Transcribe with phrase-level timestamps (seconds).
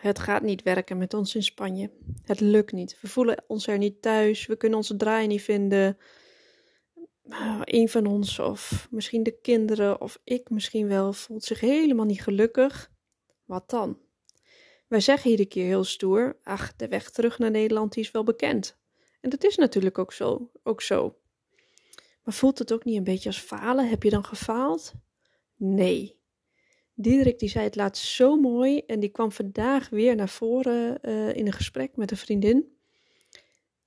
[0.00, 1.90] het gaat niet werken met ons in Spanje.
[2.24, 2.98] Het lukt niet.
[3.00, 4.46] We voelen ons er niet thuis.
[4.46, 5.98] We kunnen onze draai niet vinden.
[7.22, 12.04] Nou, een van ons, of misschien de kinderen, of ik misschien wel, voelt zich helemaal
[12.04, 12.90] niet gelukkig.
[13.44, 13.98] Wat dan?
[14.86, 18.76] Wij zeggen iedere keer heel stoer: ach, de weg terug naar Nederland is wel bekend.
[19.20, 21.18] En dat is natuurlijk ook zo, ook zo.
[22.22, 23.88] Maar voelt het ook niet een beetje als falen?
[23.88, 24.92] Heb je dan gefaald?
[25.56, 26.17] Nee.
[27.00, 31.36] Diederik die zei het laatst zo mooi en die kwam vandaag weer naar voren uh,
[31.36, 32.76] in een gesprek met een vriendin.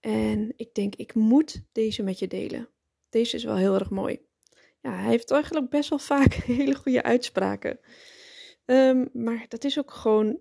[0.00, 2.68] En ik denk, ik moet deze met je delen.
[3.08, 4.20] Deze is wel heel erg mooi.
[4.80, 7.80] Ja, hij heeft eigenlijk best wel vaak hele goede uitspraken.
[8.64, 10.38] Um, maar dat is ook gewoon,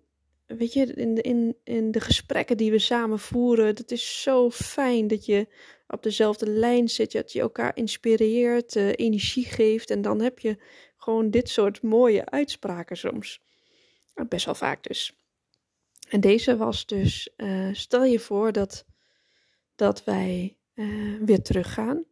[0.57, 4.49] weet je, in de, in, in de gesprekken die we samen voeren, dat is zo
[4.49, 5.47] fijn dat je
[5.87, 10.57] op dezelfde lijn zit, dat je elkaar inspireert, uh, energie geeft en dan heb je
[10.97, 13.41] gewoon dit soort mooie uitspraken soms.
[14.27, 15.17] Best wel vaak dus.
[16.09, 18.85] En deze was dus, uh, stel je voor dat,
[19.75, 22.03] dat wij uh, weer teruggaan.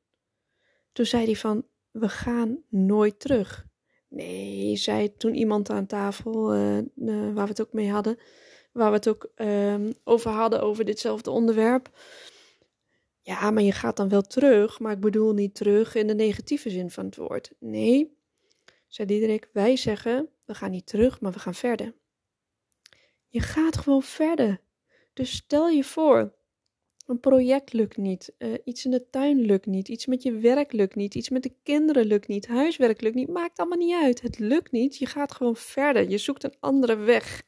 [0.91, 3.66] Toen zei hij van, we gaan nooit terug.
[4.07, 6.79] Nee, zei toen iemand aan tafel, uh,
[7.33, 8.17] waar we het ook mee hadden,
[8.71, 11.89] waar we het ook ehm, over hadden, over ditzelfde onderwerp.
[13.21, 16.69] Ja, maar je gaat dan wel terug, maar ik bedoel niet terug in de negatieve
[16.69, 17.51] zin van het woord.
[17.59, 18.17] Nee,
[18.87, 21.93] zei Diederik, wij zeggen, we gaan niet terug, maar we gaan verder.
[23.27, 24.61] Je gaat gewoon verder.
[25.13, 26.33] Dus stel je voor,
[27.07, 30.71] een project lukt niet, uh, iets in de tuin lukt niet, iets met je werk
[30.71, 34.21] lukt niet, iets met de kinderen lukt niet, huiswerk lukt niet, maakt allemaal niet uit.
[34.21, 36.09] Het lukt niet, je gaat gewoon verder.
[36.09, 37.43] Je zoekt een andere weg.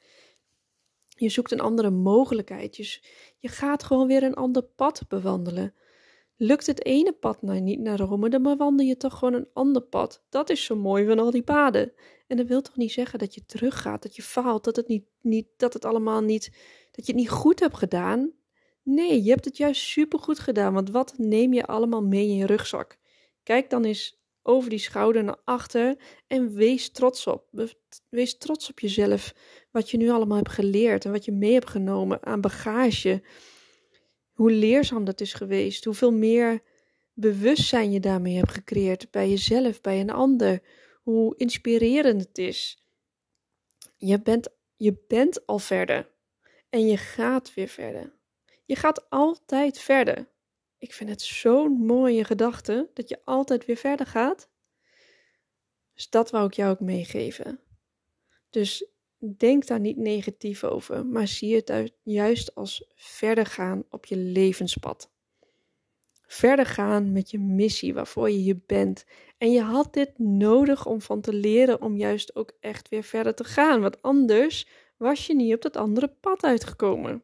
[1.07, 2.77] Je zoekt een andere mogelijkheid.
[2.77, 2.99] Je,
[3.39, 5.73] je gaat gewoon weer een ander pad bewandelen.
[6.35, 9.81] Lukt het ene pad nou niet naar Rome, dan bewandel je toch gewoon een ander
[9.81, 10.23] pad.
[10.29, 11.93] Dat is zo mooi van al die paden.
[12.27, 15.05] En dat wil toch niet zeggen dat je teruggaat, dat je faalt, dat het, niet,
[15.21, 16.51] niet, dat het allemaal niet,
[16.91, 18.31] dat je het niet goed hebt gedaan.
[18.91, 22.45] Nee, je hebt het juist supergoed gedaan, want wat neem je allemaal mee in je
[22.45, 22.97] rugzak?
[23.43, 27.49] Kijk dan eens over die schouder naar achter en wees trots op.
[28.09, 29.33] Wees trots op jezelf,
[29.71, 33.23] wat je nu allemaal hebt geleerd en wat je mee hebt genomen aan bagage
[34.33, 36.61] hoe leerzaam dat is geweest, hoeveel meer
[37.13, 40.61] bewustzijn je daarmee hebt gecreëerd bij jezelf, bij een ander,
[41.01, 42.83] hoe inspirerend het is.
[43.97, 46.09] Je bent, je bent al verder
[46.69, 48.17] en je gaat weer verder.
[48.69, 50.27] Je gaat altijd verder.
[50.77, 54.49] Ik vind het zo'n mooie gedachte dat je altijd weer verder gaat.
[55.93, 57.59] Dus dat wou ik jou ook meegeven.
[58.49, 58.89] Dus
[59.37, 65.11] Denk daar niet negatief over, maar zie het juist als verder gaan op je levenspad.
[66.27, 69.05] Verder gaan met je missie waarvoor je hier bent.
[69.37, 73.35] En je had dit nodig om van te leren om juist ook echt weer verder
[73.35, 77.23] te gaan, want anders was je niet op dat andere pad uitgekomen.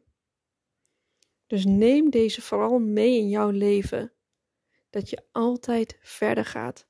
[1.46, 4.12] Dus neem deze vooral mee in jouw leven.
[4.90, 6.86] Dat je altijd verder gaat.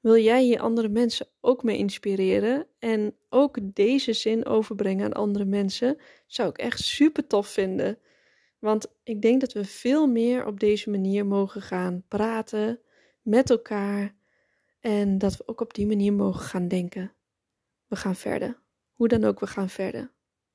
[0.00, 5.44] Wil jij hier andere mensen ook mee inspireren en ook deze zin overbrengen aan andere
[5.44, 6.00] mensen?
[6.26, 7.98] Zou ik echt super tof vinden.
[8.58, 12.80] Want ik denk dat we veel meer op deze manier mogen gaan praten
[13.22, 14.14] met elkaar
[14.80, 17.12] en dat we ook op die manier mogen gaan denken.
[17.86, 18.60] We gaan verder.
[18.92, 20.12] Hoe dan ook, we gaan verder.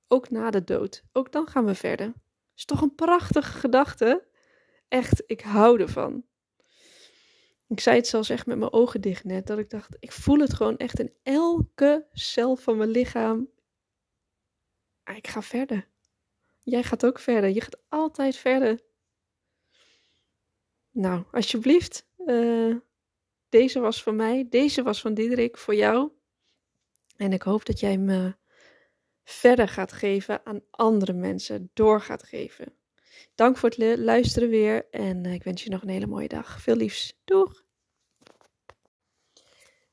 [0.08, 1.04] Ook na de dood.
[1.12, 2.14] Ook dan gaan we verder.
[2.60, 4.28] Is toch een prachtige gedachte?
[4.88, 6.26] Echt, ik hou ervan.
[7.68, 10.40] Ik zei het zelfs echt met mijn ogen dicht net, dat ik dacht, ik voel
[10.40, 13.50] het gewoon echt in elke cel van mijn lichaam.
[15.04, 15.88] Ah, ik ga verder.
[16.64, 17.50] Jij gaat ook verder.
[17.50, 18.80] Je gaat altijd verder.
[20.92, 22.08] Nou, alsjeblieft.
[22.18, 22.76] Uh,
[23.50, 24.48] deze was van mij.
[24.50, 26.12] Deze was van Diederik voor jou.
[27.18, 28.39] En ik hoop dat jij me
[29.30, 31.70] verder gaat geven aan andere mensen.
[31.74, 32.74] Door gaat geven.
[33.36, 36.62] Dank voor het luisteren weer en eh, ik wens je nog een hele mooie dag.
[36.62, 37.20] Veel liefs.
[37.26, 37.64] Doeg!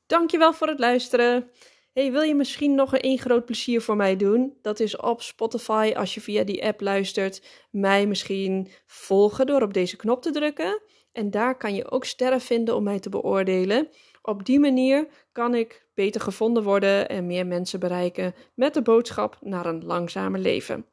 [0.05, 1.51] Dankjewel voor het luisteren.
[1.93, 4.57] Hey, wil je misschien nog een één groot plezier voor mij doen?
[4.61, 7.41] Dat is op Spotify, als je via die app luistert,
[7.71, 10.81] mij misschien volgen door op deze knop te drukken.
[11.11, 13.89] En daar kan je ook sterren vinden om mij te beoordelen.
[14.29, 19.37] Op die manier kan ik beter gevonden worden en meer mensen bereiken met de boodschap
[19.41, 20.85] naar een langzamer leven.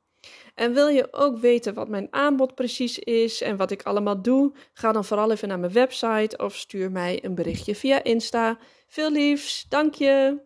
[0.55, 4.53] En wil je ook weten wat mijn aanbod precies is en wat ik allemaal doe?
[4.73, 8.59] Ga dan vooral even naar mijn website of stuur mij een berichtje via Insta.
[8.87, 10.43] Veel liefs, dank je!